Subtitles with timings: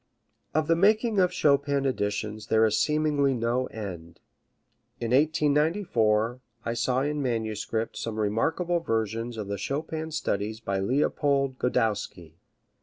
[0.55, 4.19] Of the making of Chopin editions there is seemingly no end.
[4.99, 11.59] In 1894 I saw in manuscript some remarkable versions of the Chopin Studies by Leopold
[11.59, 12.33] Godowsky.